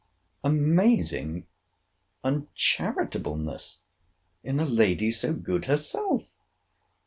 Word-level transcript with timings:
Amazing 0.43 1.45
uncharitableness 2.23 3.83
in 4.41 4.59
a 4.59 4.65
lady 4.65 5.11
so 5.11 5.31
good 5.31 5.65
herself! 5.65 6.23